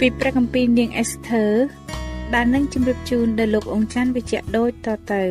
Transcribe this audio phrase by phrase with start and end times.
[0.00, 1.44] ពីព្រះគម្ពីរនាងអេសធើ
[2.34, 5.22] ដែលនឹងជម្រាបជូនដល់លោកអង្ចាន់វិជ្ជៈដូចតទៅ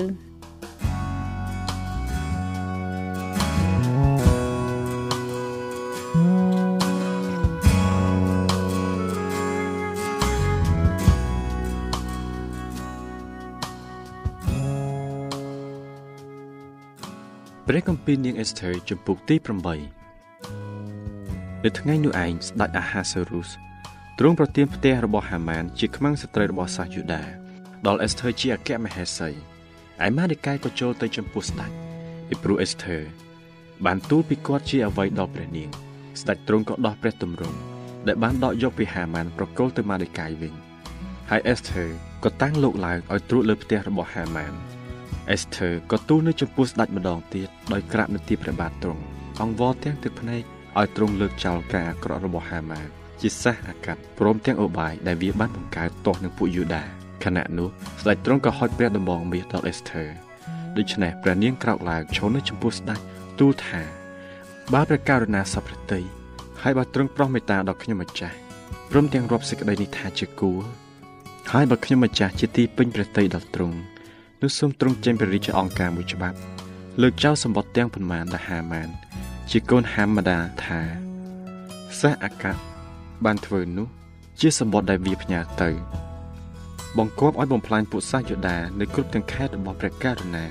[17.67, 19.45] ព្រះគម្ពីរនាងអេសធើជំពូកទី8
[21.64, 23.52] នៅថ្ងៃនោះឯងស្ដេចអាហាសេរុស
[24.19, 27.23] ទ្រង់ប្រទានផ្ទះរបស់ហាម៉ាន ជាខ្មាំងស្ត្រីរបស់សាសយូដា
[27.88, 29.29] ដល់អេសធើជាអគ្គមហេសី
[30.06, 31.72] ឯម៉ាឌីកាយក៏ចូលទៅចំពោះស្ដេច
[32.28, 32.97] ពីព្រោះអេសធើ
[33.85, 35.69] បានទូលពីគាត់ជាអ្វីដល់ព្រះនាង
[36.22, 37.57] ស្ដេចទ្រង់ក៏ដោះព្រះទម្រង់
[38.07, 40.53] ដែលបានដកយកពីហាម៉ានប្រគល់ទៅម៉ាឌីកាយវិញ
[41.29, 41.85] ហើយអេសធើ
[42.23, 44.53] ក៏តាំងលោកឡើងឲ្យត្រួតលើផ្ទះរបស់ហាម៉ាន
[45.31, 49.02] អេសធើក៏ទូលនៅចំពោះស្ដេចម្ដងទៀតដោយក្រាបនៅទីព្រះបាទទ្រង់
[49.41, 50.44] អង្វរទាំងទឹកភ្នែក
[50.79, 56.84] ឲ្យទ្រង់លើកចោលការអាក្រក់របស់ហាម៉ាន ជាសះអាកាត់ព្រមទាំងអបាយដែលវាបានបង្កើតទាស់នឹងពួកយូដា
[57.23, 57.69] ខណៈនោះ
[58.01, 60.03] ស្ដេចទ្រង់ក៏ហុចព្រះដំបងមាសដល់អេសធើ
[60.78, 63.00] ដូច្នេះព្រះនាងក្រោកឡើងឈរនៅចំពោះស្ដេច
[63.39, 63.81] ទូលថា
[64.73, 66.01] បើព្រះករុណាសពព្រះតី
[66.61, 68.35] ហើយបើទ្រង់ប្រោះមេត្តាដល់ខ្ញុំម្ចាស់
[68.91, 70.61] ព្រមទាំងរាប់សេចក្តីនេះថាជាគួរ
[71.51, 73.78] ហើយបើខ្ញុំម្ចាស់ជាទីពេញព្រះតីដល់ទ្រង់
[74.41, 76.38] នោះសូមទ្រង់ចេញព្រះរាជអង្គការមួយច្បាប់
[77.01, 78.90] លើកចោលសម្បត្តិទាំងប៉ុន្មានដែលហាម៉ាន
[79.51, 80.79] ជាកូនហាម៉ាដាថា
[82.00, 82.72] សះអាកាត់
[83.25, 83.88] បានធ្វើនោះ
[84.39, 85.69] ជាសម្បត្តិដែលវាផ្ញើទៅ
[86.97, 90.45] បង្គាប់ឲ្យបំផ្លាញពួកសាសយូដានៅគ្រប់ទាំងខេត្តរបស់ព្រះករុណា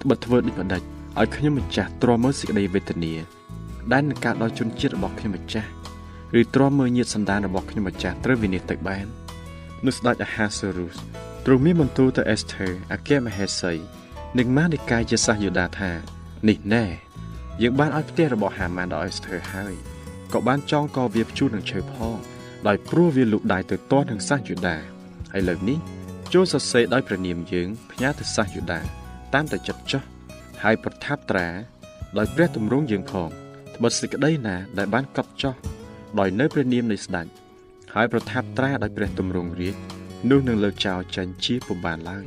[0.00, 0.82] ត្បិតធ្វើដូចម្ដេច
[1.18, 3.14] ឲ្យខ្ញុំម្ចាស់ទ្រាំមើលសេចក្តីវេទនា
[3.92, 5.68] ដែលនឹងកើតដល់ជនជាតិរបស់ខ្ញុំម្ចាស់
[6.40, 9.06] ឬទ្រាំមើលញាតិសន្តានរបស់ខ្ញុំម្ចាស់ត្រូវវិនិច្ឆ័យទៅបាន
[9.84, 10.96] នោះស្ដេចអាហាសេរុស
[11.44, 13.72] ទ្រង់មានបន្ទូលទៅអេសធើអគ្គមហេសី
[14.38, 15.90] និងម៉ានិកាយជាសាសយូដាថា
[16.48, 16.84] នេះណែ
[17.62, 19.74] យើងបានឲ្យផ្ទះរបស់ហាម៉ានដល់អេសធើហើយ
[20.32, 22.16] ក៏បានចងកវាភ្ជួរនឹងឈើផង
[22.66, 24.76] ដោយព្រោះវាលូកដៃទៅទាស់នឹងសាសយូដា
[25.32, 25.78] ហើយលើកនេះ
[26.32, 28.80] ចូលសរសេរដោយព្រះនាមយើងផ្ញើទៅសាសយូដា
[29.34, 30.02] តាមតែចិត្តចោះ
[30.62, 31.46] ហើយប្រថាប់ត្រា
[32.18, 33.28] ដោយព្រះទម្រង់យើងផង
[33.74, 35.54] ត្បិតសេចក្តីណាដែលបានកត់ចោះ
[36.18, 37.26] ដោយនៅព្រះនាមនៃស្ដេច
[37.94, 39.76] ហើយប្រថាប់ត្រាដោយព្រះទម្រង់រាជ
[40.30, 42.24] នោះនឹងលើកចោលចេញជាពុំបានឡើយ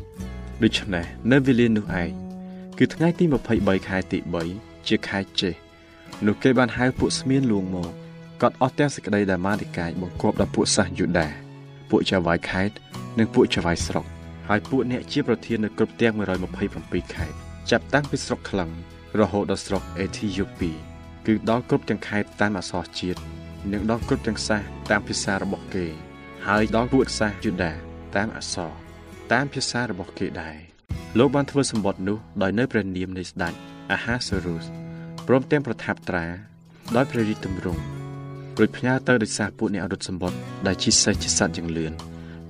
[0.63, 2.11] ដូច្នេះនៅវេលានោះឯង
[2.77, 3.25] គឺថ្ងៃទី
[3.57, 4.19] 23ខែទី
[4.53, 5.53] 3ជាខែចេះ
[6.25, 7.89] នោះគេបានហៅពួកស្មៀនលួងមក
[8.41, 11.27] កត់អស់ទាំងសេចក្តីដែលម៉ាឌីកាយបង្គាប់ដល់ពួកសាសយូដា
[11.89, 12.71] ពួកចៅវាយខេត
[13.19, 14.05] និងពួកចៅវាយស្រុក
[14.47, 16.13] ហើយពួកអ្នកជាប្រធាននៅគ្រប់ទាំង
[16.59, 17.35] 127ខេត្ត
[17.71, 18.69] ចាប់តាំងពីស្រុកក្លឹង
[19.19, 20.71] រហូតដល់ស្រុកអេធីយ៉ូពី
[21.25, 23.19] គឺដល់គ្រប់ទាំងខេត្តតាមអក្សរជាតិ
[23.71, 25.85] និងដល់គ្រប់ទាំងសាសតាមភាសារបស់គេ
[26.47, 27.71] ហើយដល់ពួកសាសយូដា
[28.15, 28.71] តាមអក្សរ
[29.31, 30.57] តាមភាសារបស់គេដែរ
[31.17, 33.53] លោកបានធ្វើសម្បត្តិនោះដោយនៅព្រះនាមនៃស្ដេច
[33.91, 34.65] អាហាសេរុស
[35.27, 36.25] ព្រមទាំងប្រថាប់ត្រា
[36.95, 37.81] ដោយព្រះរាជទម្រង់
[38.57, 41.93] រួចផ្ញើទៅដោយសារពួកអ្នករត់សម្បត្តិដែលជាសេះជាសត្វយ៉ាងលឿន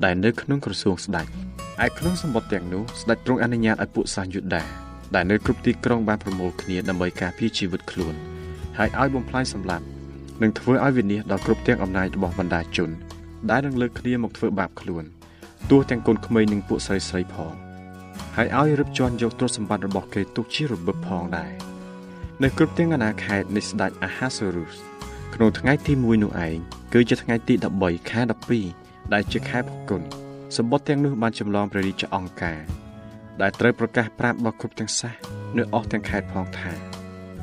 [0.03, 1.27] ដែលនៅក្នុងក្រសួងស្ដេច
[1.85, 4.63] ឯក្នុងសម្បត្តិទាំងនោះស្ដេចទ្រង់អនុញ្ញាតឲ្យពួកសាសយូដា
[5.15, 8.15] ដែលនៅគ្រប់ទីក្រុងបានប្រមូលគ្នាដើម្បីការពារជីវិតខ្លួន
[8.77, 9.85] ហើយឲ្យបំផ្លាញសម្លាប់
[10.41, 12.89] និងធ្វើឲ្យវិនាសដល់គ្រប់ទាំងអំណាចរបស់បណ្ដាជន
[13.49, 15.03] ដែលនឹងលើកគ្នាមកធ្វើបាបខ្លួន
[15.69, 17.53] ទោះទាំងកូនក្មេងនិងពួកស្រីស្រីផង
[18.35, 21.70] ហើយឲ្យរឹបជន់យកទ្រព្យសម្បត្តិរបស់គេទុកជារបឹបផងដែរ
[22.43, 24.73] នៅគ្រប់ទាំងអាណាខេត្តនៃស្ដេចអាហាសូរុស
[25.35, 26.57] ក្នុងថ្ងៃទី1នោះឯង
[26.93, 28.21] គឺជាថ្ងៃទី13ខែ
[28.67, 30.01] 12ដែលជាខែផល្គុន
[30.57, 32.59] សម្បត្តិទាំងនោះបានចម្លងព្រះរាជអង្គការ
[33.41, 35.13] ដែលត្រូវប្រកាសប្រាប់ដល់គ្រប់ទាំងសាស
[35.57, 36.71] នៅអស់ទាំងខេត្តផងថា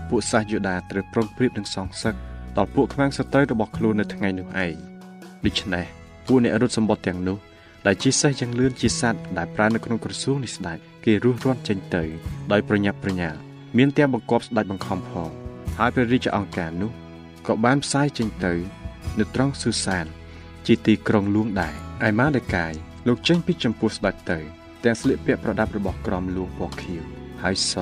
[0.08, 2.14] ពួកសាសយូដាត្រូវប្រុងប្រៀបនឹងសងសឹក
[2.56, 4.74] ដល់ពួកខ្មាំងសត្រូវរបស់ខ្លួននៅថ្ងៃនោះឯង
[5.44, 5.84] ដូច្នេះ
[6.26, 7.38] ពួកអ្នករត់សម្បត្តិទាំងនោះ
[7.86, 12.02] ដែលជាសេះយ៉ាងលឿនជាសัตว์ដែលប្រើនៅក្នុងក្រសួងនេះស្ដេចគេរស់រាន់ចេញទៅ
[12.52, 15.30] ដោយប្រញាប់ប្រញាល់ មានទាំងបង្គាប់ស្ដេចបង្ខំផង
[15.78, 16.90] ហើយព្រះរាជអង្គការនោះ
[17.46, 18.54] ក៏បានផ្សាយចេញទៅ
[19.18, 20.06] នៅត្រង់ស៊ូសាន
[20.66, 21.74] ជាទីក្រុងលួងដែរ
[22.08, 22.72] ឯម៉ាដេកាយ
[23.06, 24.38] លោកចេញពីចំពោះស្ដេចទៅ
[24.84, 27.02] ទាំងស្លៀកពាក់ប្រដាប់របស់ក្រមលួងពណ៌ខៀវ
[27.42, 27.74] ហើយស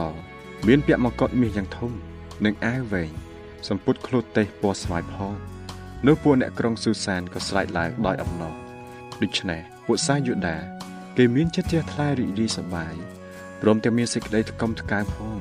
[0.67, 1.93] មានពាក់មកុដមាសយ៉ាងធំ
[2.45, 3.11] និងអាវវែង
[3.69, 5.35] សម្ពុតឃ្លូតទេសពណ៌ស្វាយផង
[6.07, 8.55] នៅពួកអ្នកក្រុងស៊ូសានក៏ស្រែកឡើងដោយអំណរ
[9.23, 10.57] ដូច្នេះពួកសាយូដា
[11.17, 12.95] គេមានចិត្តជ្រះថ្លារីករាយសប្បាយ
[13.63, 15.39] ព្រមទាំងមានសេចក្តីថ្កុំថ្កើងផង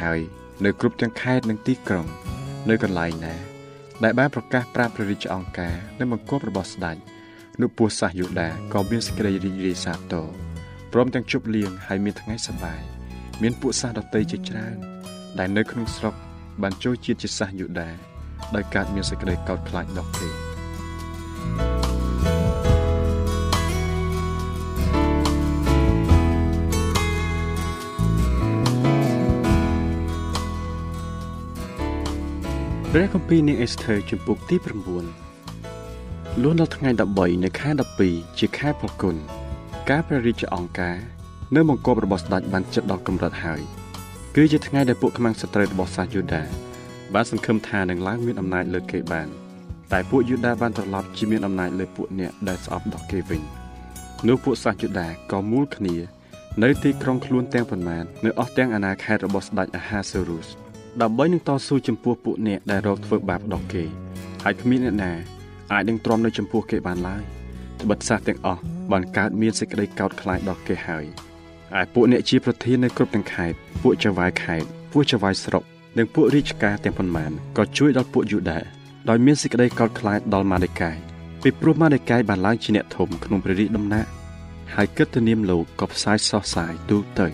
[0.00, 0.20] ហើយ
[0.64, 2.06] នៅគ្រប់ទាំងខេត្តនិងទីក្រុង
[2.68, 3.34] នៅកន្លែងណា
[4.04, 6.96] ដែលបានប្រកាសប្រាប់ព្រះរាជអង្គការនៅបង្គាប់របស់ស្ដេច
[7.60, 10.26] នោះពួកសាសយូដាក៏មានសេចក្តីរីករាយសាទរ
[10.92, 12.80] ព្រមទាំងជប់លៀងហើយមានថ្ងៃសប្បាយ
[13.42, 14.76] មានពួកសាសដតីជាច្រើន
[15.38, 16.14] ដែលនៅក្នុងស្រុក
[16.62, 17.90] បានចូលជាតិជាសាសយូដា
[18.54, 21.95] ដោយកើតមានសេចក្តីកោតខ្លាចដល់គេ
[32.98, 34.56] ព្រះគម្ពីរនាងអេសធើជំពូកទី
[35.34, 37.70] 9លួនដល់ថ្ងៃ13នៃខែ
[38.04, 39.16] 12ជាខែផលគុណ
[39.90, 40.96] ការព្រះរាជអង្គការ
[41.54, 43.60] នៅបង្គាប់របស់ស្ដេចបានជិតដល់កម្រិតហើយ
[44.36, 46.42] គឺជាថ្ងៃដែលពួកខ្មាំងសត្រូវរបស់សាសយូដា
[47.14, 49.28] បានសង្ឃឹមថានឹងឡើងមានអំណាចលើគេបាន
[49.92, 53.42] តែពួកយូដាបានត្រឡប់ជាមានអំណាចលើពួកអ្នកដែលស្អប់ដល់គេវិញ
[54.28, 55.96] នោះពួកសាសយូដាក៏មូលគ្នា
[56.62, 60.65] នៅទីក្រុងខ្លួនទាំងប៉ុន្មាននៅអស់ទាំងអាណាខេត្តរបស់ស្ដេចអាហាសេរុស
[61.02, 63.84] ដើម្បីនឹងតស៊ូចំពោះពួកអ្នកដែលរកធ្វើបាបដល់គេ
[64.44, 65.12] ហើយគ្មានអ្នកណា
[65.72, 67.22] អាចនឹងទ្រាំនៅចំពោះគេបានឡើយ
[67.82, 68.60] ត្បិតសាសទាំងអស់
[68.92, 71.04] បានកើតមានសេចក្តីកោតខ្លាចដល់គេហើយ
[71.78, 75.62] ឯពួកអ្នកជាប្រធាននៅគ្រប់ទាំងខេត្តពួកចៅហ្វាយខេត្តពួកចៅហ្វាយស្រុក
[75.98, 78.58] និងពួករាជការទាំងប៉ុន្មានក៏ជួយដល់ពួកយូដា
[79.08, 80.96] ដោយមានសេចក្តីកោតខ្លាចដល់ម៉ាដេកាយ
[81.42, 84.10] ពីព្រោះម៉ាដេកាយបានឡើងជាអ្នកធំក្នុងព្រះរាជដំណាក់
[84.74, 87.26] ហើយគិតទៅនាមលោកក៏ផ្សាយសោះសាយទូទៅ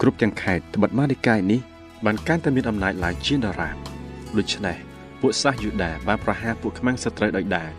[0.00, 1.60] គ្រប់ទាំងខេត្តត្បិតម៉ាដេកាយនេះ
[2.04, 3.76] បានកាន់តែមានអំណាចឡើងជាដរាប
[4.38, 4.76] ដូច្នេះ
[5.20, 7.70] ពួកសាសយូដាបានប្រហារពួកខ្មាំងសត្រូវដោយដែរ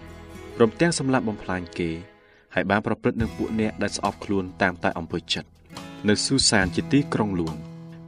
[0.56, 1.90] ព្រមទាំងសម្លាប់បំផ្លាញគេ
[2.54, 5.50] ហើយបានប្រព្រឹត្តនឹងពួកអ្នកដែលស្អប់ខ្លួនតាមតែអំពើចិត្ត
[6.08, 7.56] នៅស៊ូសានជាទីក្រុងលួង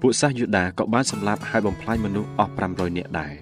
[0.01, 3.33] ពួកសាសយូដាក៏បានសម្លាប់ហើយបំផ្លាញមនុស្សអស់500នាក់ដែរ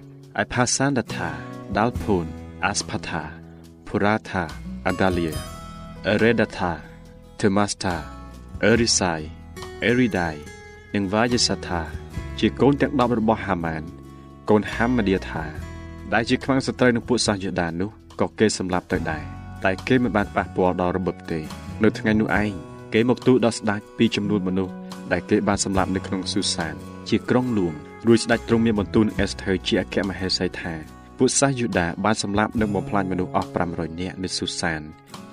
[0.42, 1.30] ឯផាសានដាថា
[1.78, 2.26] ដាល់ភូន
[2.64, 3.22] អាស្ផាថា
[3.86, 4.44] ភូរ៉ាថា
[4.86, 5.28] អាដាលី
[6.08, 6.72] អេរេដាថា
[7.40, 7.96] ធឺម៉ាស្តា
[8.64, 9.12] អេរីសៃ
[9.84, 10.30] អេរីដៃ
[10.94, 11.80] និងវ៉ាយេសាថា
[12.44, 13.82] ជាកូនទាំង10របស់ហាម៉ាន
[14.50, 15.44] កូនហាម៉ាឌាថា
[16.12, 17.90] ដែលជាខ្មាំងសត្រូវនឹងពួកសាសយូដានោះ
[18.20, 19.22] ក៏គេសម្លាប់ទៅដែរ
[19.64, 21.40] តែគេមិនបានប៉ះពាល់ដល់របបទេ
[21.82, 22.52] នៅថ្ងៃនោះឯង
[22.92, 24.74] គេមកទូលដល់ស្ដេចពីចំនួនមនុស្ស
[25.12, 26.74] ដែលគេបានសម្លាប់នៅក្នុងស៊ូសាន
[27.08, 27.72] ជាក្រុងលួង
[28.06, 30.74] រួចស្ដេចទ្រង់មានបន្ទូលនឹងអេសធើជាអគ្គមហេសីថា
[31.18, 34.80] ពួកសាសយូដាបានសម្លាប់និងបំផ្លាញមនុស្សអស់500នាក់នៅស៊ូសាន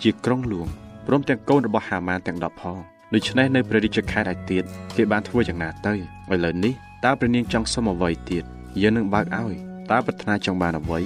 [0.04, 0.68] ជាក្រុងលួង
[1.08, 2.78] ព្រមទាំងកូនរបស់ហាម៉ានទាំង10ផង
[3.14, 4.64] ដូច្នេះនៅព្រះរាជខេត្តឯទៀត
[4.96, 8.44] គេបានធ្វើយ៉ាងណាទៅឥឡូវនេះ តើព្រះនាងចង់សុំអ្វីទៀត
[8.82, 9.56] យើងនឹងបើកឲ្យ
[9.92, 11.00] តើប្រាថ្នាចង់បានអ្វី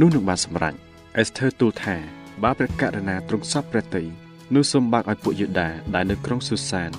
[0.00, 0.74] នោះនឹងបានសម្រេច
[1.18, 1.96] អេសធើទូលថា
[2.42, 4.04] បើព្រះករុណាទ្រង់សពព្រះតី
[4.54, 6.90] នោះសូមបើកឲ្យពួកយូដាដែលនៅក្រុងស៊ូសាន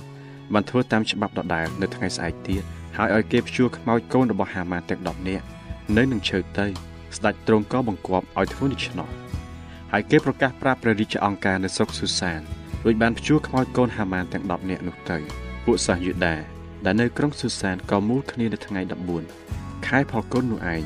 [0.53, 2.63] បានធ្វើតាមច្បាប់ដដែលនៅថ្ងៃស្អែកទៀត
[2.97, 5.45] ហើយឲ្យគេព្យួរខ្មោចកូនរបស់ហាម៉ាទាំង10នាក់
[5.97, 6.67] នៅនឹងឈើទៅ
[7.17, 9.09] ស្ដេចទ្រង់ក៏បង្គាប់ឲ្យធ្វើដូច្នោះ
[9.91, 12.41] ហើយគេប្រកាសប្រាប់ព្រះរាជអង្គការនៅស្រុកស៊ូសាន
[12.83, 15.17] រួចបានព្យួរខ្មោចកូនហាម៉ានទាំង10នាក់នោះទៅ
[15.65, 16.52] ពួកសាសយូដា
[16.85, 18.81] ដែលនៅក្រុងស៊ូសានក៏មូលគ្នានៅថ្ងៃ
[19.33, 20.83] 14ខែផលគុណនោះឯង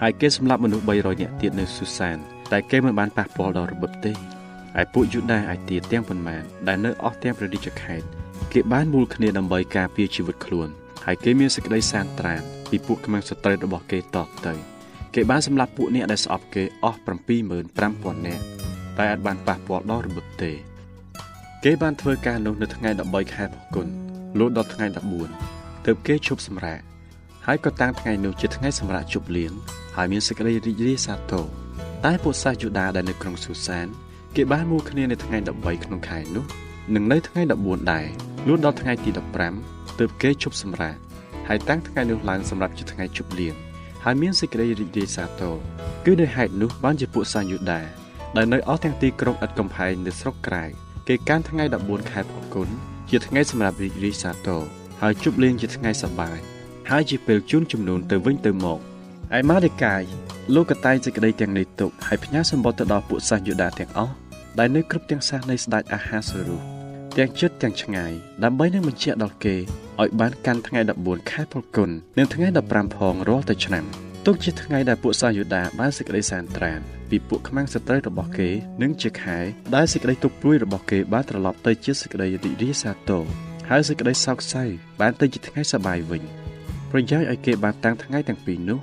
[0.00, 2.16] ហើយគេសម្លាប់មនុស្ស300នាក់ទៀតនៅស៊ូសាន
[2.52, 4.12] តែគេមិនបានប៉ះពាល់ដល់របបទេ
[4.80, 8.06] ឯពួកយូដាឯទៀតទាំងប៉ុន្មានដែលនៅអស់ទាំងព្រះរាជខេត្ត
[8.52, 10.68] គេបានមូលគ្នាដើម្បីការពារជីវិតខ្លួន
[11.04, 14.16] ហើយគេមានសេចក្តីសានត្រានពីពួកខ្មាំងសត្រូវរបស់គេត
[14.46, 14.54] ទៅ
[15.14, 16.98] គេបានសម្លាប់ពួកអ្នកដែលស្អប់គេអស់
[17.46, 18.42] 75000នាក់
[18.98, 20.52] តែអាចបានប៉ះពាល់ដល់របបទេ
[21.64, 23.88] គេបានធ្វើការនោះនៅថ្ងៃ13ខែផល្គុន
[24.38, 24.86] លូតដល់ថ្ងៃ
[25.36, 26.80] 14ទើបគេឈប់សម្រាក
[27.46, 29.52] ហើយក៏តាំងថ្ងៃនោះជាថ្ងៃសម្រាប់ជប់លៀង
[29.96, 31.44] ហើយមានសេចក្តីរីករាយសាទរ
[32.04, 33.86] តែពួកសាសយូដាដែលនៅក្រុងស៊ូសាន
[34.36, 36.44] គេបានមូលគ្នានៅថ្ងៃ13ក្នុងខែនោះ
[36.94, 38.06] និងនៅថ្ងៃ14ដែរ
[38.48, 39.10] លួនដល់ថ្ងៃទី
[39.54, 40.96] 15ទើបគេជប់សម្រាក
[41.48, 43.54] ហើយតាំងថ្ងៃនោះឡើងសម្រាប់ជាថ្ងៃជប់លៀង
[44.04, 45.56] ហើយមានសេចក្តីរីករាយសាទរ
[46.04, 47.80] គឺដោយហេតុនោះបានជាពួកសាយូដា
[48.36, 50.64] ដែលនៅអស់ទាំងទីក្រុងឥតកំផែងនៅស្រុកក្រៅ
[51.08, 52.68] គេកាន់ថ្ងៃ14ខែផល្គុន
[53.10, 54.62] ជាថ្ងៃសម្រាប់រីករាយសាទរ
[55.00, 56.38] ហើយជប់លៀងជាថ្ងៃសប្បាយ
[56.90, 58.78] ហើយជាពេលជូនចំនួនទៅវិញទៅមក
[59.36, 60.02] ឯម៉ាដេកាយ
[60.54, 64.14] លោកក៏តែងសេចក្តីទាំងនេះទុកហើយផ្ញើសម្បត្តិទៅដល់ពួកសាសយូដាទាំងអស់
[64.58, 66.56] ដែលនៅគ្រប់ទាំងសាសនៃស្ដេចអាហាសរុ
[67.16, 68.12] ទាំងជិតទាំងឆ្ងាយ
[68.44, 73.84] ដើម្បីនឹងបញ្ជាក់ដល់គេឲ្យបានកាន់ថ្ងៃ14ខែផលគុណនិងថ្ងៃ15ផងរាល់តែឆ្នាំ
[74.26, 78.50] ទុកជាថ្ងៃដែលពួកសាយូដាបានសេចក្តីសានត្រានពីពួកខ្មាំងសត្រូវរបស់គេ
[78.82, 79.38] និងជាខែ
[79.74, 83.24] ដែលសេចក្តីទុកព្រួយរបស់គេបានត្រឡប់ទៅជាសេចក្តីរីករាយសាទរ
[83.70, 84.64] ហើយសេចក្តីសោកសៅ
[85.00, 86.22] បានទៅជាថ្ងៃសប្បាយវិញ
[86.90, 88.78] ប្រយោជន៍ឲ្យគេបានតាំងថ្ងៃទាំងពីរនោះ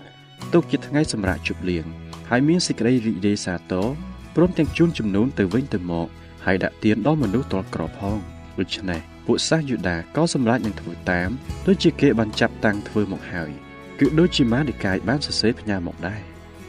[0.53, 1.85] ទុកជាថ្ងៃសម្រាប់ជប់លៀង
[2.29, 3.87] ហើយមានសេចក្តីរីករាយសាទរ
[4.35, 6.07] ព្រមទាំងជូនចំនួនទៅវិញទៅមក
[6.45, 8.17] ហើយដាក់ទានដល់មនុស្សតលក្រផង
[8.59, 11.29] ដូច្នេះពួកសាសយូដាក៏សម្រេចនឹងធ្វើតាម
[11.67, 13.66] ដូចជាគេបានចាប់តាំងធ្វើមកហើយ
[13.99, 16.21] គឺដូចជាម៉ានិកាយបានសរសេរផ្ញើមកដែរ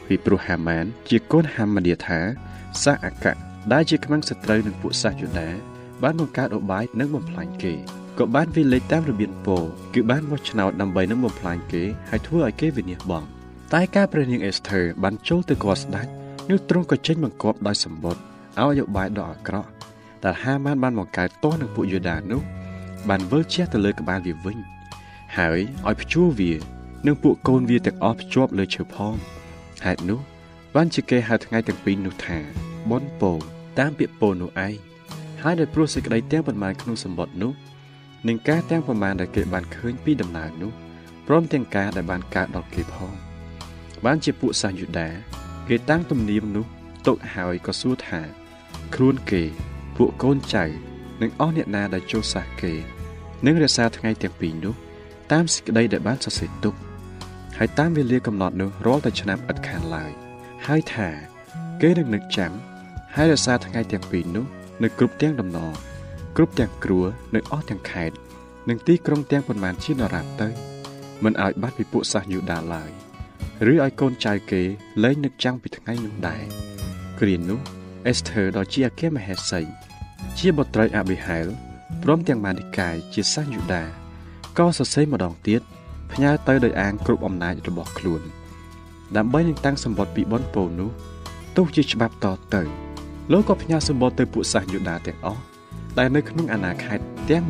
[0.07, 2.19] ពីព្រោះហាម៉ាន ជាកូនហាម៉ាឌីថា
[2.83, 3.33] សាសអកៈ
[3.73, 5.49] ដែលជាខ្មាំងសត្រូវនឹងពួកសាសយូដា
[6.03, 7.73] បានបង្កើតឧបាយនិងបំផ្លាញគេ
[8.17, 9.57] ក៏បានវិលេចតាមរបៀបពោ
[9.93, 13.23] គឺបានវាស់ឆ្នោតដើម្បីនឹងបំផ្លាញគេហើយធ្វើឲ្យគេវិនិច្ឆ័យបង
[13.73, 16.07] តែការព្រះនាងអេសធើបានចូលទៅគាល់ស្ដេច
[16.49, 18.23] នោះទ្រង់ក៏ចេញបង្គាប់ដោយសម្បត្តិ
[18.61, 19.69] ឲ្យឧបាយដ៏អាក្រក់
[20.23, 22.41] ដែលហាម៉ានបានបង្កើតទាស់នឹងពួកយូដានោះ
[23.09, 24.57] បានវិលជះទៅលើក្បាលវាវិញ
[25.37, 26.53] ហើយឲ្យភ្ជួរវា
[27.05, 29.13] និងពួកកូនវាទាំងអស់ភ្ជាប់លើឈើផង
[29.85, 30.19] ហេតុនោះ
[30.75, 32.37] បានជាគេហៅថ្ងៃទាំងពីរនោះថា
[32.91, 33.31] បនពោ
[33.79, 34.75] តាមពាក្យពោនោះឯង
[35.41, 37.53] ហើយដោយព្រោះសេចក្តីទាំងប៉ុន្មានក្នុងសម្បត្តិនោះ
[38.27, 40.71] និងការទាំងប៉ុន្មានដែលគេបានឃើញពីដំណើរនោះ
[41.27, 43.13] ព្រមទាំងការដែលបានកើតដល់គេផង
[44.05, 45.09] បានជាពួកសាសយូដា
[45.67, 46.65] គេតាំងទំនៀមនោះ
[47.07, 48.21] ទុកហើយក៏សួរថា
[48.93, 49.43] ខ្លួនគេ
[49.97, 50.65] ពួកកូនចៅ
[51.21, 52.73] និងអស់អ្នកណាដែលចូលសាសគេ
[53.45, 54.75] នឹងរក្សាថ្ងៃទាំងពីរនោះ
[55.31, 56.75] តាមសេចក្តីដែលបានសរសេរទុក
[57.59, 60.11] ហើយតាមវេលាកំណត់នោះរាល់តែឆ្នាំឥតខានឡើយ
[60.67, 61.09] ហើយថា
[61.81, 62.51] គេនឹងនឹកចាំ
[63.15, 64.45] ហើយរក្សាថ្ងៃទាំងពីរនោះ
[64.83, 65.73] នៅគ្រប់ទាំងដំណរ
[66.35, 67.01] គ្រប់ទាំងគ្រួ
[67.35, 68.15] នៅអស់ទាំងខេត្ត
[68.69, 70.49] និងទីក្រុងទាំងប៉ុន្មានជានរាបទៅ
[71.23, 72.91] មិនឲ្យបាត់ពីពួកសាសយូដាឡើយ
[73.71, 74.61] ឬឲ្យកូនចៅគេ
[75.03, 76.43] លែងនឹកចាំពីថ្ងៃនោះដែរ
[77.19, 77.59] គ្រានោះ
[78.07, 79.61] អេសធើដ៏ជាអគ្គមហេសី
[80.37, 81.47] ជាបុត្រីអាប៊ីហែល
[82.03, 83.83] ព្រមទាំងម៉ានីកាយជាសាសយូដា
[84.57, 85.61] ក៏សរសេរម្ដងទៀត
[86.13, 88.21] ផ្ញើទៅដោយអាងគ្រប់អំណាចរបស់ខ្លួន
[89.17, 90.89] ដើម្បីនឹងតាំងសម្បត្តិពីបនពោនោះ
[91.55, 92.61] ទោះជាច្បាប់តទៅ
[93.31, 95.41] លោកក៏ផ្ញើសម្បត្តិទៅពួកសាសយូដាទាំងអស់
[95.97, 97.43] ដែលនៅក្នុងអាណាខេត្តទាំង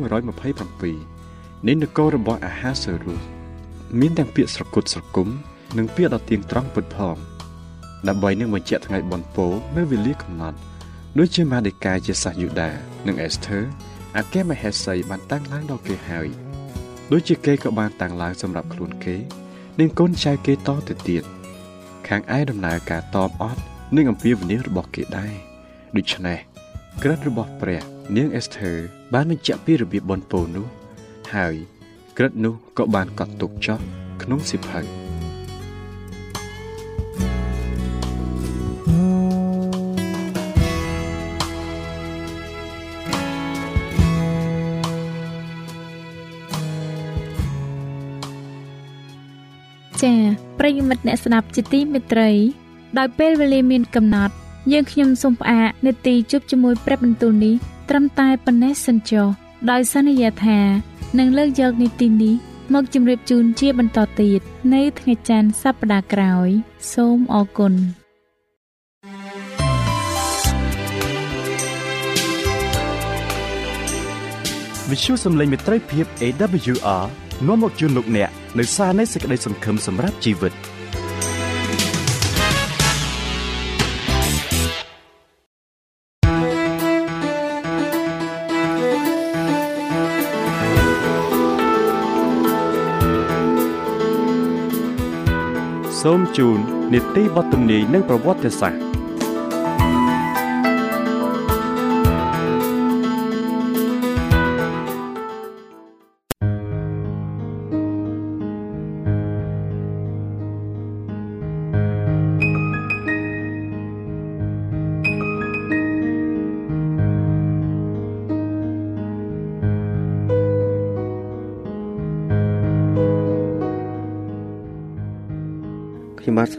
[0.80, 3.20] 127នៃនគររបស់អាហាសេរុស
[4.00, 5.28] មានទាំងពាក្យស្រគត់ស្រគំ
[5.78, 7.16] និងពាក្យដ៏ទៀងត្រង់ពិតផង
[8.08, 10.58] ដើម្បីនឹងបញ្ជាក់ថ្ងៃបនពោនៅវេលាកំណត់
[11.18, 12.70] ដូចជាម៉ាដេកាជាសាសយូដា
[13.06, 13.58] និងអេសធើ
[14.16, 16.28] អាកេមហេសីបានតាំងឡើងដល់គេហើយ
[17.12, 19.16] ដូចជាគេក៏បានតាំងឡើងសម្រាប់ខ្លួនគេ
[19.80, 21.24] និងកូនចៅគេតទៅទៀត
[22.08, 23.62] ខាងឯដំណើរការតបអត់
[23.96, 25.32] នឹងអំពាវនាវរបស់គេដែរ
[25.96, 26.38] ដូច្នេះ
[27.02, 27.80] ក្រិតរបស់ព្រះ
[28.16, 28.72] នាងអេសធើ
[29.14, 30.66] បានបញ្ជាក់ពីរបៀបបនពោនោះ
[31.34, 31.54] ហើយ
[32.16, 33.78] ក្រិតនោះក៏បានកត់ទុកចោះ
[34.22, 34.99] ក្នុងសិភៅ
[50.76, 52.30] យមិត្តអ្នកស្ដាប់ជាទីមេត្រី
[52.98, 54.34] ដោយពេលវេលាមានកំណត់
[54.72, 57.54] យើងខ្ញុំសូមផ្អាកនាទីជប់ជាមួយព្រឹបបន្ទូលនេះ
[57.88, 59.26] ត្រឹមតែប៉ុណ្ណេះសិនចុះ
[59.70, 60.58] ដោយសន្យាថា
[61.18, 62.34] នឹងលើកយកនីតិនេះ
[62.74, 64.40] មកជម្រាបជូនជាបន្តទៀត
[64.74, 66.48] នៅថ្ងៃច័ន្ទសប្តាហ៍ក្រោយ
[66.92, 67.74] សូមអរគុណ
[74.90, 77.04] វិទ្យុសំឡេងមេត្រីភាព AWR
[77.48, 80.52] នាំមកជូនលោកអ្នកនៅសារនៃសេចក្តីសង្ឃឹមសម្រាប់ជីវិត
[96.02, 96.58] សូមជូន
[96.92, 98.89] នីតិបទទំនាយនិងប្រវត្តិសាស្ត្រ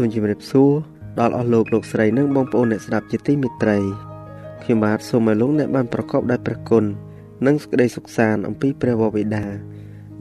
[0.02, 0.72] សូមជម្រាបសួរ
[1.20, 3.78] ដល់អស់លោកលោកស្រីនិងបងប្អូនអ្នកស្ដាប់ជាទីមេត្រី
[4.64, 6.84] ខ្ញុំបាទសូមឲ្យលោកអ្នកបានប្រកបដោយព្រះគុណ
[7.46, 9.46] និងសេចក្តីសុខសាន្តអំពីព្រះវរបិតា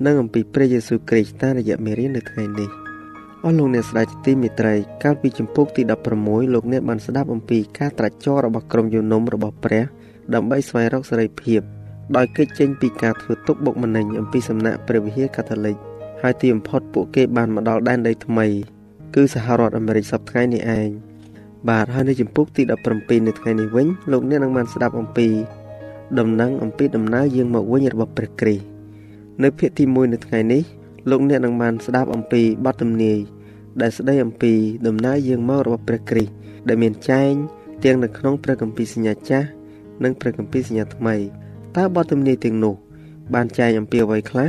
[0.07, 2.71] និងអំពីព្រះយេស៊ូវគ្រីស្ទតាមរយៈមេរៀននៅថ្ងៃនេះ
[3.45, 5.83] អស់លោកអ្នកស្ដាប់ជាទីមេត្រីកាលពីចំពុកទី
[6.19, 9.85] 16លោកអ្នកបានស្ដាប់អំពីការត្រាច់ចររបស់ក្រុមយូនំរបស់ព្រះ
[10.35, 11.61] ដើម្បីស្វែងរកសេរីភាព
[12.17, 15.77] ដោយគេចចេញពីការធ្វើទុកបុកម្នេញអំពីសំណាក់ព្រះវិហារកាតូលិក
[16.23, 18.49] ហើយទីបំផុតពួកគេបានមកដល់ដែនដីថ្មី
[19.14, 20.88] គឺសហរដ្ឋអាមេរិកសប្តាហ៍នេះឯង
[21.69, 25.29] បាទហើយនៅចំពុកទី17នៅថ្ងៃនេះវិញលោកអ្នកនឹងបានស្ដាប់អំពី
[26.19, 28.64] ដំណឹងអំពីដំណើរយាងមកវិញរបស់ព្រះគ្រីស្ទ
[29.43, 30.62] នៅភាគទី1នៅថ្ងៃនេះ
[31.11, 33.19] លោកអ្នកនឹងបានស្ដាប់អំពីបទទំនាយ
[33.81, 34.52] ដែលស្ដីអំពី
[34.87, 36.33] ដំណើរយាងមករបស់ព្រះគ្រីស្ទ
[36.69, 37.33] ដែលមានចែង
[37.85, 39.49] ទាំងនៅក្នុងព្រះគម្ពីរសញ្ញាចាស់
[40.05, 41.14] និងព្រះគម្ពីរសញ្ញាថ្មី
[41.76, 42.75] តើបទទំនាយទាំងនោះ
[43.35, 44.49] បានចែងអំពីអ្វីខ្លះ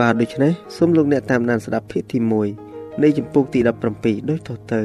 [0.00, 2.65] បាទដូច្នេះសូមលោកអ្នកតាមដានស្ដាប់ភាគទី1
[3.02, 3.60] នៃចម្ពោះទី
[3.94, 4.82] 17ដូចតទៅ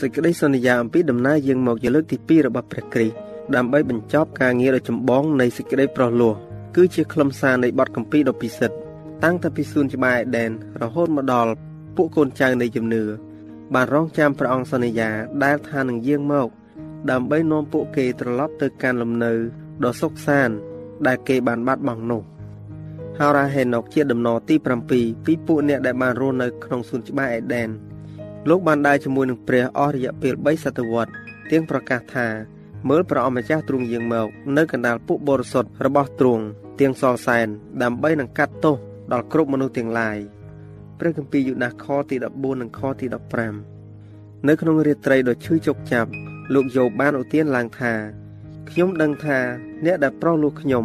[0.00, 3.16] សេចក្តីសន្យាអំពីដំណើរយាងមកជាលើកទី2របស់ព្រះគ្រីស្ទ
[3.54, 6.34] ដើម្បីបញ្ចប់ការងារដ៏ចម្បងនៃសេចក្តីប្រោះលោះ
[6.76, 8.76] គឺជាខ្លឹមសារនៃបទកម្ពីដ៏ពិសិដ្ឋ
[9.24, 10.50] តាំងតែពីសួនច្បារអេដែន
[10.82, 11.52] រហូតមកដល់
[11.96, 13.02] ពួកកូនចៅនៃជំនឿ
[13.74, 15.10] បានរងចាំព្រះអង្គសន្យា
[15.44, 16.48] ដែលថានឹងយាងមក
[17.10, 19.32] ដើម្បីនាំពួកគេត្រឡប់ទៅកាន់លំនៅ
[19.84, 20.56] ដ៏សុខសាន្ត
[21.06, 22.22] ដែលគេបានបាត់បង់នោះ
[23.20, 27.68] ហោរាហេណុកជាដំណរទី7ពីពួកអ្នកដែលបានរស់នៅក្នុងសួនច្បារអេដែន
[28.48, 31.12] លោកបានដើរជាមួយនឹងព្រះអស់រយៈពេល3សតវត្ស
[31.50, 32.26] ទៀងប្រកាសថា
[32.88, 36.44] មើលព្រះអម្ចាស់ទ្រង់យាងមកនៅកណ្ដាលពួកបរិសុទ្ធរបស់ទ្រង់
[36.80, 37.48] ទៀងសល់សែន
[37.82, 38.76] ដើម្បីនឹងកាត់ទោស
[39.12, 40.18] ដល់គ្រប់មនុស្សទាំងឡាយ
[40.98, 43.06] ព្រះគម្ពីរយូដាសខទី14និងខទី
[43.76, 46.10] 15នៅក្នុងរាត្រីដ៏ឈឺជោគចាប់
[46.54, 47.92] លោកយោបបានឧទានឡើងថា
[48.70, 49.38] ខ្ញុំដឹងថា
[49.84, 50.84] អ្នកដែលប្រោសលោកខ្ញុំ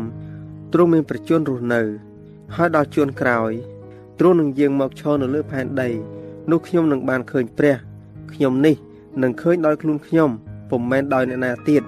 [0.74, 2.11] ទ្រង់មានប្រជញ្ញរស់នៅ
[2.56, 3.52] ហើយដល់ជួនក្រោយ
[4.20, 5.90] ទ្រង់នឹងយាងមកឈរនៅលើផែនដី
[6.52, 7.76] នោះខ្ញុំនឹងបានឃើញព្រះ
[8.34, 8.76] ខ្ញុំនេះ
[9.24, 10.30] នឹងឃើញដោយខ្លួនខ្ញុំ
[10.70, 11.84] ពុំមែនដោយអ្នកណាទៀត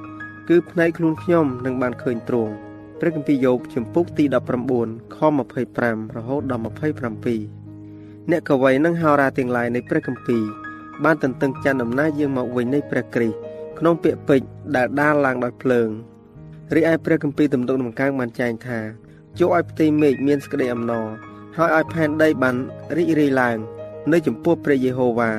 [0.49, 2.53] គឺភ្នែកខ្លួនខ្ញុំនឹងបានឃើញទ្រង់
[2.99, 4.25] ព្រះគម្ពីរយោបជំពូកទី
[4.71, 5.17] 19ខ
[5.65, 6.61] 25រហូតដល់
[7.65, 10.43] 27អ្នកកវីនិងហោរាទាំងឡាយនៃព្រះគម្ពីរ
[11.03, 13.37] បានទន្ទឹងច័ន្ទដំណើរយាងមកវិញនៃព្រះគ្រីស្ទ
[13.79, 15.89] ក្នុងពាក្យពេចន៍ដែលដាលឡើងដោយភ្លើង
[16.75, 18.79] រីឯព្រះគម្ពីរទំនុកដំកើងបានចែងថា
[19.39, 21.07] ជួឲ្យផ្ទៃមេឃមានសក្តីអំណរ
[21.57, 22.55] ហើយឲ្យផែនដីបាន
[22.97, 23.57] រីករាយឡើង
[24.11, 25.31] នៅចំពោះព្រះយេហូវ៉ា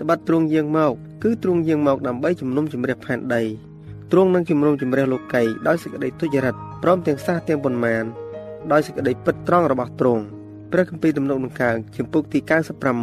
[0.00, 3.42] ត្បិតទ្រង់យាងមកគឺទ្រង់យាងមកដើម្បីជំនុំជម្រះផែនដី
[4.12, 8.04] ទ្រង់នឹងជំនុំជម្រះលោកីដោយសេចក្តីទុច្ចរិតព្រមទាំងសាសទាំងប៉ុន្មាន
[8.72, 10.22] ដោយសេចក្តីពិតត្រង់របស់ទ្រង់
[10.72, 12.38] ព្រះគម្ពីរទំនុកដំកើងជំពូកទី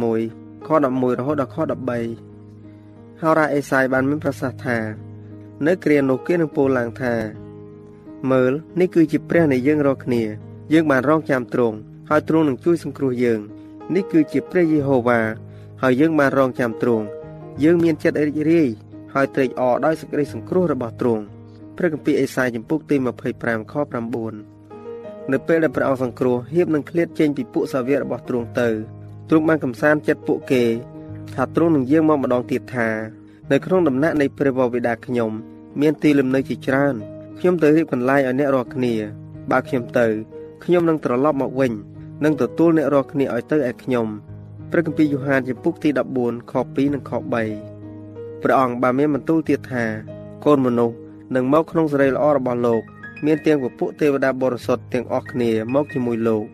[0.02, 1.56] 96ខ11រហូតដល់ខ
[2.38, 4.78] 13ហោរ៉ាអេសាយបានមានប្រសាសន៍ថា
[5.66, 7.14] នៅគ្រានោះគេនឹងពោលឡើងថា
[8.30, 10.22] មើលនេះគឺជាព្រះនៃយើងរាល់គ្នា
[10.72, 11.76] យើងបានរងចាំទ្រង់
[12.10, 13.40] ហើយទ្រង់នឹងជួយសង្គ្រោះយើង
[13.94, 15.20] នេះគឺជាព្រះយេហូវ៉ា
[15.82, 17.04] ហើយយើងបានរងចាំទ្រង់
[17.64, 18.68] យើងមានចិត្តរីករាយ
[19.14, 21.22] ហើយត្រេកអរដោយសេចក្តីសង្គ្រោះរបស់ទ្រង់
[21.76, 22.96] ព្រះគម្ពីរអេសាយចំពុកទី
[23.34, 23.74] 25ខ
[24.52, 28.68] 9នៅពេលដែលព្រះអង្គសង្គ្រោះហៀបនឹងឃ្លាតចេញពីពួកសាវករបស់ទ្រង់ទៅ
[29.28, 30.64] ទ្រង់បានកំសាន្តចិត្តពួកគេ
[31.34, 32.88] ថាទ្រង់នឹងយាងមកម្ដងទៀតថា
[33.50, 35.32] នៅក្នុងដំណាក់នៃព្រះវរបិតាខ្ញុំ
[35.80, 36.94] មានទីលំនៅជាច្រើន
[37.42, 38.94] ខ្ញុំទៅរៀបកន្លែងឲ្យអ្នករាល់គ្នា
[39.50, 40.06] បើខ្ញុំទៅ
[40.64, 41.72] ខ្ញុំនឹងត្រឡប់មកវិញ
[42.24, 44.06] និងទទួលអ្នករាល់គ្នាឲ្យទៅឯខ្ញុំ
[44.70, 45.88] ព្រះគម្ពីរយ៉ូហានចំពុកទី
[46.20, 49.84] 14ខ2និងខ3ព្រះអង្គបានមានបន្ទូលទៀតថា
[50.44, 50.96] កូនមនុស្ស
[51.34, 52.82] នឹងមកក្នុងសេរីល្អរបស់លោក
[53.24, 56.44] មានទាំងពពួកទេវតាបរិសុទ្ធទាំងអស់គ្នាមកជាមួយលោក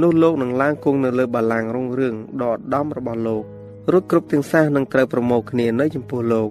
[0.00, 3.42] នោះលោកនឹងឡើងគង់នៅលើបល្ល័ង្ករុងរឿងដ៏ឧត្តមរបស់លោក
[3.90, 6.50] រួចគ្រប់ទាំងសាសនឹងត្រូវប្រមូលគ្នានៅចំពោះលោក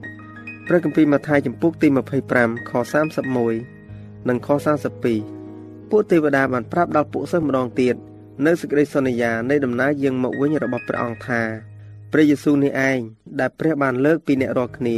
[0.72, 1.88] ព្រះគម្ពីរម៉ាថាយចំពុកទី
[2.30, 2.72] 25ខ
[3.50, 4.48] 31និងខ
[5.16, 7.96] 32ពួកទេវតាបានប្រាប់ដល់ពួកសិស្សម្ដងទៀត
[8.46, 11.42] នៅសេចក្តីសន្យានៃដំណើរយាងមកវិញរបស់ព្រះអង្គថា
[12.12, 13.00] ព្រះយេស៊ូវនេះឯង
[13.40, 14.98] ដែលព្រះបានលើកពីអ្នករាល់គ្នា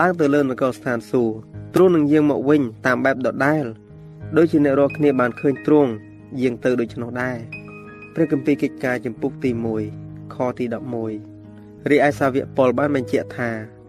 [0.00, 1.34] ឡើងទៅលើនគរស្ថានសួគ៌
[1.74, 3.64] ទ្រង់នឹងយាងមកវិញតាមបែបដដែល
[4.36, 5.90] ដូចជាអ្នករាល់គ្នាបានឃើញទ្រង់
[6.42, 7.38] យាងទៅដូច្នោះដែរ
[8.14, 9.50] ព្រះគម្ពីរកិច្ចការចំពុកទី
[9.92, 10.64] 1ខទី
[11.28, 13.79] 11រីឯសាវកប៉ុលបានបញ្ជាក់ថា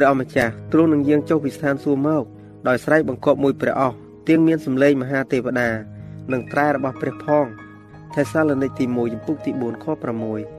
[0.00, 2.24] ព្រះអម្ចាស់ទ្រង់នឹងយាងចុះពីស្ថានសួគ៌មក
[2.68, 3.96] ដោយស្រែកបង្គាប់មួយព្រះអស់
[4.28, 5.70] ទៀងមានសម្លេងមហាទេវតា
[6.32, 7.46] និងត្រែរបស់ព្រះផង
[8.14, 9.86] ថេសាឡូនីកទី1ចំពុកទី4ខ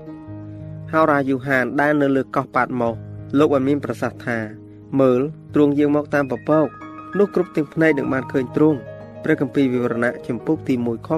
[0.09, 2.93] 6ហោរាយូហានដែលនៅលើកោះប៉ាតម៉ូស
[3.37, 4.37] លោកបានមានប្រសាសន៍ថា
[4.99, 5.21] មើល
[5.53, 6.67] ទ្រង់យាងមកតាមពពក
[7.17, 8.79] នោះគ្រប់ទាំងភ្នែកនឹងបានឃើញទ្រង់
[9.23, 11.09] ព្រះគម្ពីរវិវរណៈចំពុកទី1ខ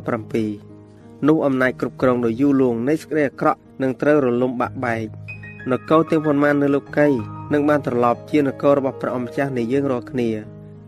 [0.60, 5.20] 7នោះអំណាចគ្រប់គ្រងដ៏យូរលង់នៃសេចក្តីអាក្រក់នឹងត្រូវរលំបាក់បែក
[5.69, 7.08] នគរទាំងប៉ុន្មាននៅលោកី
[7.54, 10.30] នឹងបានត្រឡប់ជានគររបស់ព្រះអម្ចាស់នៃយើងរាល់គ្នា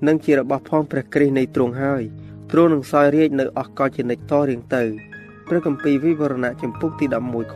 [0.08, 2.04] និងជារបស់ផងព្រះគ្រីស្ទនៃទ្រង់ហើយ
[2.52, 4.84] ទ្រង់នឹងសោយរាជនៅអស់កលជានិច្ចតរៀងទៅ
[5.48, 7.56] ព្រះគម្ពីរវិវរណៈចំពុកទី11ខ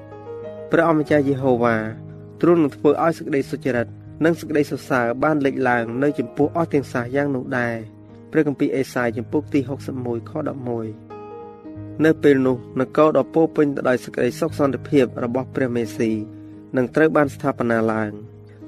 [0.00, 1.76] 15ព្រះអម្ចាស់យេហូវ៉ា
[2.40, 3.86] ទ្រង់នឹងធ្វើឲ្យសេចក្តីសុចរិត
[4.24, 7.74] និងសេចក្តីសរសើរបានលេចឡើងនៅចំពោះអស់ទាំងសាសយ៉ាងនោះដែរ
[8.32, 9.60] ព្រះគម្ពីរអេសាយចំពុកទី
[9.94, 10.32] 61ខ
[11.18, 16.10] 11នៅពេលនោះនគរដ៏ពោពេញទៅដោយសេចក្តីសុខសន្តិភាពរបស់ព្រះមេស៊ី
[16.76, 18.12] នឹងត្រូវបានស្ថាបនាឡើង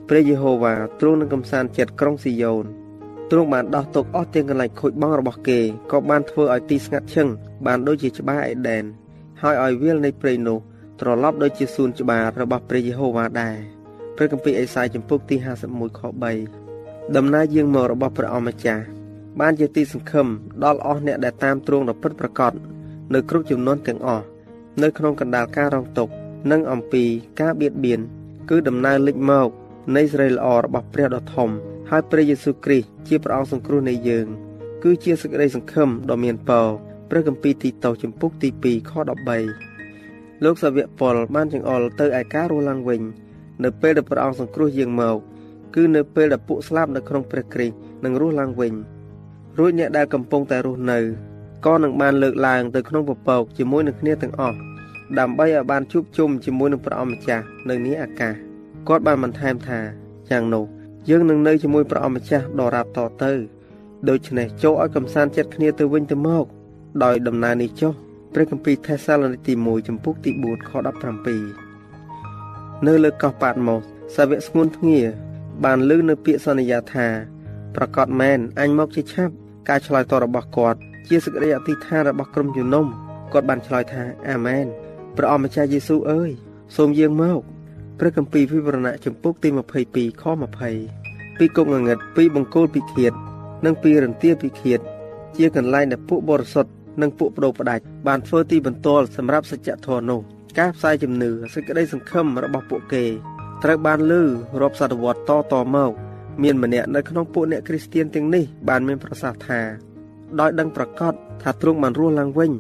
[0.09, 2.65] ព្រះយេហូវ៉ាទ្រង់នឹងកំសាន្តចិត្តក្រុងស៊ីយ៉ូន
[3.31, 5.61] ទ្រង់បានដោះទុកអស់ទាំងកន្លែងខូចបង់របស់គេ
[5.93, 7.29] ក៏បានធ្វើឲ្យទីស្ងាត់ឈឹង
[7.67, 8.85] បានដូចជាច្បារអេដែន
[9.43, 10.59] ហើយឲ្យវាលនៃព្រៃនោះ
[11.01, 13.57] ត្រឡប់ដូចជាសួនច្បាររបស់ព្រះយេហូវ៉ាដែរ
[14.17, 15.37] ព្រះគម្ពីរអេសាយចំពុកទី
[15.69, 16.01] 51ខ
[16.59, 18.85] 3ដំណើរយាងមករបស់ព្រះអម្ចាស់
[19.41, 20.27] បានជាទីសង្ឃឹម
[20.65, 22.53] ដល់អស់អ្នកដែលតាមទ្រង់ដ៏ពិតប្រាកដ
[23.15, 24.25] នៅគ្រប់ចំនួនទាំងអស់
[24.83, 26.12] នៅក្នុងកណ្ដាលការរងទុក្ខ
[26.50, 27.05] និងអំពី
[27.40, 28.00] ការបៀតបៀន
[28.50, 29.48] គឺដំណើរលេចមក
[29.96, 31.50] នៃសេរីល្អរបស់ព្រះដ៏ធំ
[31.90, 34.26] ហើយព្រះយេស៊ូវគ្រីស្ទជាព្រះអង្គសង្គ្រោះនៃយើង
[34.83, 36.66] គឺជាសេចក្តីសង្ឃឹមដ៏មានពរ
[37.11, 38.92] ព្រះគម្ពីរទីតូសចំពុកទី2ខ
[39.68, 43.02] 13លោកសាវកប៉ុលបានចង្អុលទៅឯការរស់ឡើងវិញ
[43.64, 45.16] នៅពេលដែលព្រះអង្គសង្គ្រោះយើងមក
[45.74, 47.74] គឺនៅពេលដែលពួកស្លាប់នៅក្នុងព្រះគ្រីស្ទ
[48.05, 48.72] នឹងរស់ឡើងវិញ
[49.59, 50.98] រួចអ្នកដែលកំពុងតែរស់នៅ
[51.66, 54.59] ក៏នឹងបានលើកឡើងទៅក្នុងពពកជាមួយនឹងគ្នាទាំងអស់
[55.18, 58.35] ដើម្បីឲ្យបានជួបជុំជាមួយនឹងព្រះអម្ចាស់នៅនេះអាកាស
[58.88, 59.81] គាត់បានបន្ថែមថា
[60.31, 60.64] យ៉ាងនោះ
[61.09, 63.33] យើងនឹងនៅជាមួយព្រះអម្ចាស់ដរាបតទៅ
[64.09, 66.46] ដូច្នេះចូលឲ្យកំសាន្តចិត្តគ្នាទៅវិញទៅមក
[67.05, 67.92] ដោយដំណើរនេះចុះ
[68.35, 70.70] ព្រះគម្ពីរថេសាឡូនីទី1ចំពុកទី4ខ
[71.79, 73.81] 17នៅលើកោះប៉ាតម៉ូស
[74.14, 75.01] សាវកស្ងួនភ្ងា
[75.64, 77.07] បានលើនៅពាក្យសន្យាថា
[77.77, 79.35] ប្រកាសមែនអញមកជាឆាប់
[79.68, 82.87] ការឆ្លើយតបរបស់គាត់ជាសេចក្តីអធិដ្ឋានរបស់ក្រុមជំនុំ
[83.33, 84.66] គាត់បានឆ្លើយថាអាមែន
[85.16, 86.31] ព្រះអម្ចាស់យេស៊ូវអើយ
[86.77, 87.40] សូមយាងមក
[87.98, 89.48] ព្រះគម្ពីរវិវរណៈចំពុកទី
[89.85, 90.25] 22ខ
[90.83, 93.12] 20ពីគុកងងឹតពីបង្គោលពិឃាត
[93.64, 94.81] និងពីរន្ទាពិឃាត
[95.37, 96.70] ជាកន្លែងដែលពួកបរិសុទ្ធ
[97.01, 100.20] និងពួកបដូរផ្ដាច់បានធ្វើទីបន្ទាល់សម្រាប់សច្ចធម៌នោះ
[100.59, 103.05] ការផ្សាយជំនឿសេចក្តីសង្ឃឹមរបស់ពួកគេ
[103.62, 104.22] ត្រូវបានលើ
[104.61, 105.92] រាប់សតវត្សតតមក
[106.42, 109.61] មានម្នាក់នៅក្នុងពួកអ្នកគ្រីស្ទៀនទាំងនេះបានមានប្រសាសន៍ថា
[110.40, 112.53] ដោយដឹងប្រកាសថាទ្រង់បានរស់ឡើងវិញ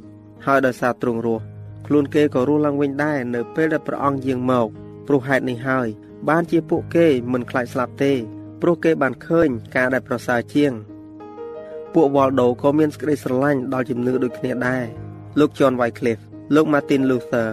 [0.46, 1.44] ហើយដោយសារទ្រង់រស់
[1.86, 4.68] ខ្លួនគេក៏រស់ឡើងវិញដែរនៅពេលដែលព្រះអង្គយាងមក
[5.06, 5.88] ព្រោះហេតុនេះហើយ
[6.28, 8.12] បានជាពួកគេមិនខ្លាចស្លាប់ទេ
[8.62, 10.72] ព្រោះគេបានឃើញការដែលប្រសើរជាង
[11.94, 14.84] ពួកវ៉ាល់ដូក៏មានសេចក្តីស្រឡាញ់ដល់ជំនឿដូចគ្នាដែរ
[15.40, 17.48] លោក John Wycliffe លោក Martin Luther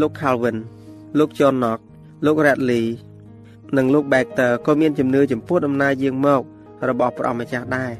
[0.00, 0.56] លោក Calvin
[1.18, 1.78] លោក John Knox
[2.24, 2.84] លោក Radley
[3.76, 6.42] និងលោក Baxter ក៏មានជំនឿចំពោះដំណើរយាងមក
[6.88, 7.92] របស់ព្រះអម្ចាស់ដែរ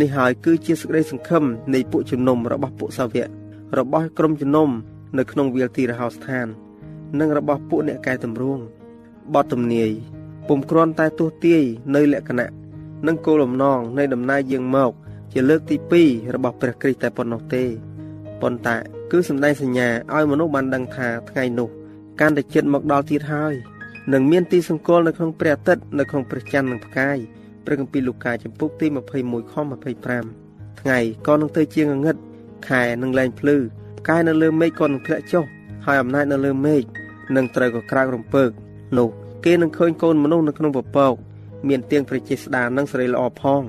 [0.00, 3.28] នេះហើយគឺជាសេចក្តីសង្ឃឹមនៃពួកជំនុំរបស់ពួកសាវក
[3.78, 4.68] របស់ក្រុមជំនុំ
[5.18, 6.46] នៅក្នុងវាលទីរហោស្ថាន
[7.20, 8.62] និងរបស់ពួកអ្នកកែតម្រង់
[9.34, 9.90] បទទំនាយ
[10.48, 11.62] ពុំគ្រាន់តែទស្សទាយ
[11.94, 12.50] នៅលក្ខណៈ
[13.06, 14.92] និងគោលបំណងនៃដំណើរយាងមក
[15.32, 17.64] ជាលើកទី2របស់ព្រះគ្រីស្ទតែប៉ុណ្ណោះទេ
[18.42, 18.76] ប៉ុន្តែ
[19.10, 21.68] គឺសម្ដែងសញ្ញាឲ្យមនុស្សបានដឹងថាថ្ងៃនោះ
[22.20, 23.54] កាន់តែជិតមកដល់ទៀតហើយ
[24.12, 27.18] នឹងមានទីសង្កលនៅក្នុងព្រះអាទិត្យនៅក្នុងព្រះច័ន្ទនិងផ្កាយ
[27.64, 29.54] ព្រះគម្ពីរលូកាចំពុកទី21ខ
[30.16, 32.16] 25ថ្ងៃក៏នឹងទៅជាងងឹត
[32.68, 33.56] ខែនឹងលែងភ្លឺ
[34.00, 35.44] ផ្កាយនៅលើមេឃក៏នឹងធ្លាក់ចុះ
[35.84, 36.82] ហើយអំណាចនៅលើមេឃ
[37.36, 38.50] នឹងត្រូវក៏ក្រើករំពើក
[38.98, 39.08] នោះ
[39.44, 41.14] គេនឹងឃើញកូនមនុស្សនៅក្នុងពពក
[41.68, 43.62] មានទៀងព្រះចេស្តានិងសេរីល្អផង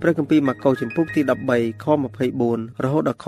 [0.00, 1.20] ព្រះគម្ពីរម៉ាកុសចំពុកទី
[1.52, 1.86] 13ខ
[2.34, 3.26] 24រហូតដល់ខ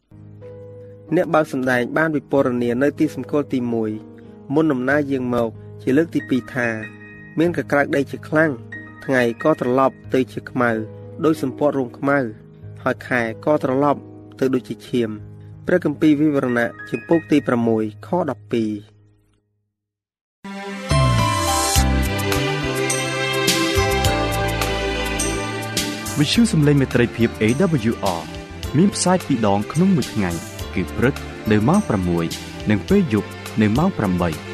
[0.00, 3.58] 26អ្នកបើកសម្ដែងបានវិពរនានៅទីសម្គាល់ទី
[4.06, 5.50] 1មុនដំណើរយាងមក
[5.82, 6.68] ជាលើកទី2ថា
[7.38, 8.50] មានកក្រើកដីជាខ្លាំង
[9.04, 10.70] ថ្ងៃក៏ត្រឡប់ទៅជាខ្មៅ
[11.24, 12.18] ដោយសម្ពត់រោងខ្មៅ
[12.82, 14.00] ហើយខែក៏ត្រឡប់
[14.38, 15.10] ទៅដូចជាឈាម
[15.66, 17.38] ព្រះគម្ពីរវិវរណៈចំពុកទី
[17.72, 18.14] 6ខ12
[26.18, 28.22] វិទ្យុសំឡេងមេត្រីភាព AWR
[28.76, 30.30] មានផ្សាយពីរដងក្នុងមួយថ្ងៃ
[30.74, 31.14] គឺព្រឹក
[31.50, 31.80] នៅម៉ោង
[32.24, 33.28] 6និងពេលយប់
[33.62, 34.53] នៅម៉ោង8